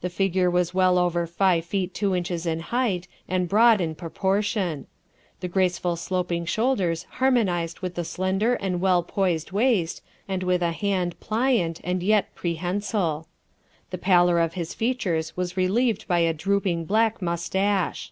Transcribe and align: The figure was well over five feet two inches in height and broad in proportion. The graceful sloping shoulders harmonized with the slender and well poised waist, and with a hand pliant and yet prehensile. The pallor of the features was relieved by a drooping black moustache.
The 0.00 0.08
figure 0.08 0.50
was 0.50 0.72
well 0.72 0.96
over 0.96 1.26
five 1.26 1.66
feet 1.66 1.92
two 1.92 2.14
inches 2.16 2.46
in 2.46 2.60
height 2.60 3.06
and 3.28 3.50
broad 3.50 3.82
in 3.82 3.94
proportion. 3.94 4.86
The 5.40 5.48
graceful 5.48 5.96
sloping 5.96 6.46
shoulders 6.46 7.02
harmonized 7.20 7.80
with 7.80 7.94
the 7.94 8.02
slender 8.04 8.54
and 8.54 8.80
well 8.80 9.02
poised 9.02 9.52
waist, 9.52 10.00
and 10.26 10.42
with 10.42 10.62
a 10.62 10.72
hand 10.72 11.20
pliant 11.20 11.82
and 11.84 12.02
yet 12.02 12.34
prehensile. 12.34 13.26
The 13.90 13.98
pallor 13.98 14.38
of 14.40 14.54
the 14.54 14.64
features 14.64 15.36
was 15.36 15.54
relieved 15.54 16.08
by 16.08 16.20
a 16.20 16.32
drooping 16.32 16.86
black 16.86 17.20
moustache. 17.20 18.10